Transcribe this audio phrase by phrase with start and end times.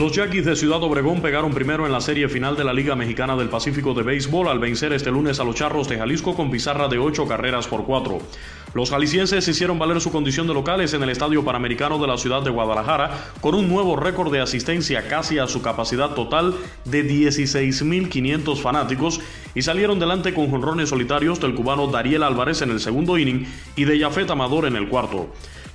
[0.00, 3.36] Los Yaquis de Ciudad Obregón pegaron primero en la serie final de la Liga Mexicana
[3.36, 6.88] del Pacífico de Béisbol al vencer este lunes a los Charros de Jalisco con pizarra
[6.88, 8.18] de 8 carreras por 4.
[8.72, 12.40] Los jaliscienses hicieron valer su condición de locales en el Estadio Panamericano de la ciudad
[12.40, 16.54] de Guadalajara con un nuevo récord de asistencia casi a su capacidad total
[16.86, 19.20] de 16.500 fanáticos
[19.54, 23.44] y salieron delante con jonrones solitarios del cubano Dariel Álvarez en el segundo inning
[23.76, 25.30] y de Jafet Amador en el cuarto.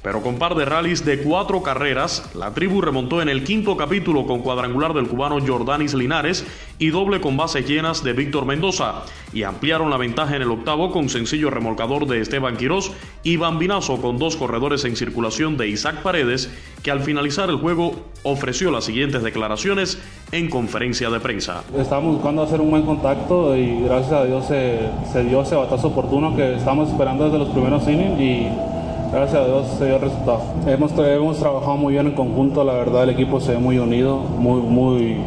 [0.06, 4.28] Pero con par de rallies de cuatro carreras, la tribu remontó en el quinto capítulo
[4.28, 6.46] con cuadrangular del cubano Jordanis Linares
[6.78, 9.02] y doble con bases llenas de Víctor Mendoza,
[9.34, 12.92] y ampliaron la ventaja en el octavo con sencillo remolcador de Esteban Quirós
[13.24, 16.52] y bambinazo con dos corredores en circulación de Isaac Paredes,
[16.84, 20.00] que al finalizar el juego ofreció las siguientes declaraciones
[20.32, 21.64] en conferencia de prensa.
[21.76, 26.36] Estamos buscando hacer un buen contacto y gracias a Dios se, dio ese batazo oportuno
[26.36, 28.75] que estamos esperando desde los primeros innings y
[29.16, 30.42] gracias a Dios se dio el resultado.
[30.68, 34.18] Hemos, hemos trabajado muy bien en conjunto, la verdad el equipo se ve muy unido,
[34.18, 35.18] muy, muy,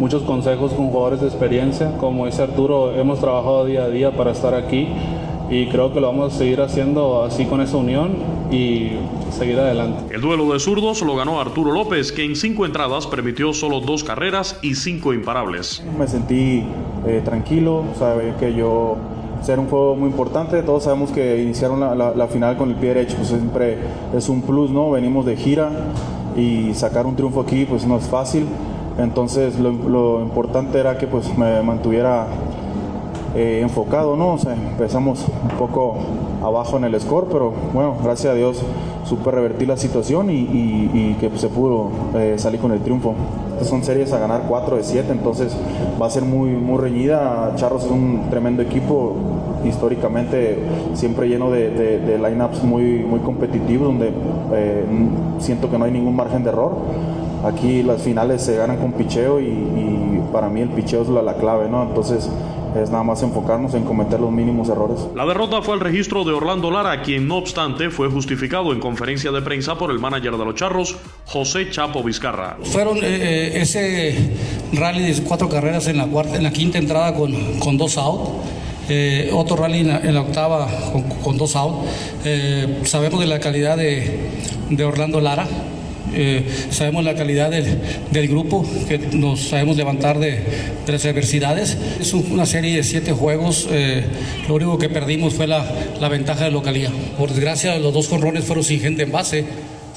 [0.00, 1.96] muchos consejos con jugadores de experiencia.
[1.98, 4.88] Como dice Arturo, hemos trabajado día a día para estar aquí
[5.48, 8.16] y creo que lo vamos a seguir haciendo así con esa unión
[8.50, 8.90] y
[9.30, 10.12] seguir adelante.
[10.12, 14.02] El duelo de zurdos lo ganó Arturo López, que en cinco entradas permitió solo dos
[14.02, 15.84] carreras y cinco imparables.
[15.96, 16.64] Me sentí
[17.06, 18.96] eh, tranquilo, sabe que yo
[19.42, 20.62] ser un juego muy importante.
[20.62, 23.78] Todos sabemos que iniciaron la, la, final con el pie derecho, pues siempre
[24.14, 24.90] es un plus, ¿no?
[24.90, 25.70] Venimos de gira
[26.36, 28.46] y sacar un triunfo aquí pues no es fácil.
[28.98, 32.26] Entonces lo, lo importante era que pues me mantuviera
[33.34, 34.34] eh, enfocado, ¿no?
[34.34, 35.98] O empezamos un poco
[36.42, 38.60] abajo en el score, pero bueno, gracias a Dios
[39.04, 43.14] supe revertir la situación y, y, que se pudo eh, salir con el triunfo.
[43.62, 45.56] Son series a ganar 4 de 7, entonces
[46.00, 47.52] va a ser muy, muy reñida.
[47.56, 49.14] Charros es un tremendo equipo,
[49.64, 50.58] históricamente
[50.94, 54.12] siempre lleno de lineups muy, muy competitivos, donde
[54.52, 54.84] eh,
[55.38, 56.72] siento que no hay ningún margen de error.
[57.44, 61.22] Aquí las finales se ganan con picheo y, y para mí el picheo es la,
[61.22, 61.82] la clave, ¿no?
[61.82, 62.28] Entonces
[62.76, 64.98] es nada más enfocarnos en cometer los mínimos errores.
[65.14, 69.30] La derrota fue el registro de Orlando Lara, quien no obstante fue justificado en conferencia
[69.32, 72.56] de prensa por el manager de los Charros, José Chapo Vizcarra.
[72.62, 74.34] Fueron eh, ese
[74.72, 78.28] rally de cuatro carreras en la, cuarta, en la quinta entrada con, con dos out.
[78.88, 81.84] Eh, otro rally en la, en la octava con, con, dos out.
[82.24, 84.28] Eh, sabemos de la calidad de,
[84.68, 85.46] de Orlando Lara,
[86.12, 87.78] eh, sabemos la calidad del,
[88.10, 90.40] del, grupo, que nos sabemos levantar de,
[90.86, 91.76] las adversidades.
[92.00, 94.04] Es una serie de siete juegos, eh,
[94.48, 95.64] lo único que perdimos fue la,
[96.00, 96.90] la, ventaja de localía.
[97.16, 99.44] Por desgracia, los dos conrones fueron sin gente en base.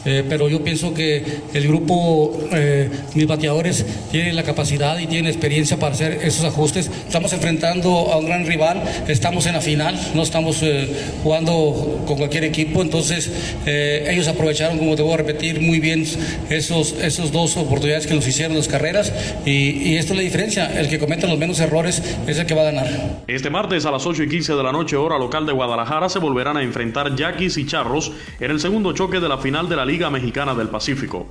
[0.06, 1.24] Eh, pero yo pienso que
[1.54, 6.90] el grupo, eh, mis bateadores, tienen la capacidad y tienen experiencia para hacer esos ajustes.
[7.08, 10.90] Estamos enfrentando a un gran rival, estamos en la final, no estamos eh,
[11.24, 13.32] jugando con cualquier equipo, entonces
[13.66, 16.06] ellos aprovecharon, como te voy a repetir, muy bien
[16.50, 19.12] esos, esos dos oportunidades que nos hicieron las carreras
[19.46, 22.54] y, y esto es la diferencia, el que cometa los menos errores es el que
[22.54, 23.24] va a ganar.
[23.28, 26.20] Este martes a las 8 y 15 de la noche, hora local de Guadalajara, se
[26.20, 29.86] volverán a enfrentar Yaquis y Charros en el segundo choque de la final de la
[29.86, 31.28] Liga Mexicana del Pacífico.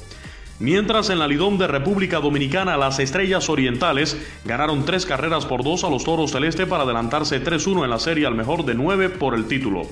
[0.60, 5.82] Mientras en la Lidón de República Dominicana las Estrellas Orientales ganaron tres carreras por dos
[5.82, 9.34] a los Toros Celeste para adelantarse 3-1 en la serie al mejor de nueve por
[9.34, 9.82] el título.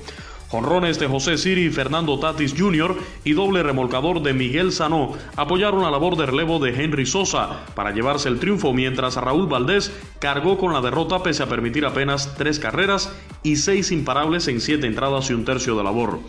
[0.47, 2.97] Jonrones de José Siri y Fernando Tatis Jr.
[3.23, 7.91] y doble remolcador de Miguel Sanó apoyaron la labor de relevo de Henry Sosa para
[7.91, 12.59] llevarse el triunfo, mientras Raúl Valdés cargó con la derrota pese a permitir apenas tres
[12.59, 13.13] carreras
[13.43, 16.19] y seis imparables en siete entradas y un tercio de labor.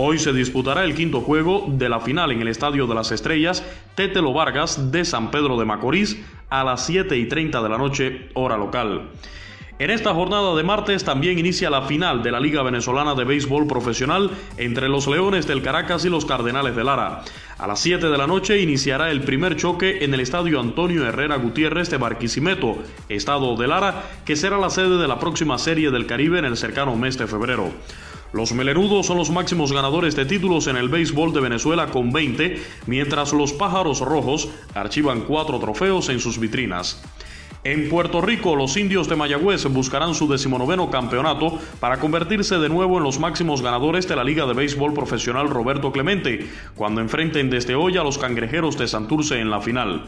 [0.00, 3.64] Hoy se disputará el quinto juego de la final en el Estadio de las Estrellas,
[3.96, 8.28] Tetelo Vargas de San Pedro de Macorís, a las 7 y 30 de la noche,
[8.34, 9.08] hora local.
[9.80, 13.66] En esta jornada de martes también inicia la final de la Liga Venezolana de Béisbol
[13.66, 17.24] Profesional entre los Leones del Caracas y los Cardenales de Lara.
[17.58, 21.38] A las 7 de la noche iniciará el primer choque en el estadio Antonio Herrera
[21.38, 22.78] Gutiérrez de Barquisimeto,
[23.08, 26.56] estado de Lara, que será la sede de la próxima Serie del Caribe en el
[26.56, 27.72] cercano mes de febrero.
[28.32, 32.62] Los melenudos son los máximos ganadores de títulos en el béisbol de Venezuela con 20,
[32.86, 37.02] mientras los pájaros rojos archivan cuatro trofeos en sus vitrinas.
[37.64, 42.98] En Puerto Rico, los indios de Mayagüez buscarán su decimonoveno campeonato para convertirse de nuevo
[42.98, 47.74] en los máximos ganadores de la Liga de Béisbol Profesional Roberto Clemente, cuando enfrenten desde
[47.74, 50.04] hoy a los cangrejeros de Santurce en la final.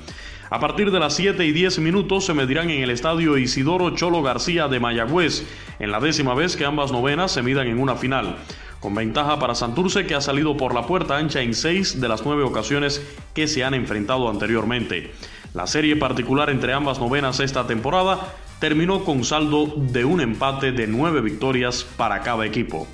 [0.51, 4.23] A partir de las 7 y 10 minutos se medirán en el estadio Isidoro Cholo
[4.23, 5.47] García de Mayagüez,
[5.79, 8.37] en la décima vez que ambas novenas se midan en una final
[8.81, 12.25] con ventaja para Santurce que ha salido por la puerta ancha en seis de las
[12.25, 15.13] nueve ocasiones que se han enfrentado anteriormente.
[15.55, 20.87] La serie particular entre ambas novenas esta temporada terminó con saldo de un empate de
[20.87, 22.89] nueve victorias para cada equipo.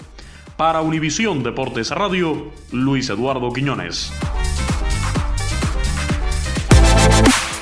[0.57, 4.11] Para Univisión Deportes Radio, Luis Eduardo Quiñones.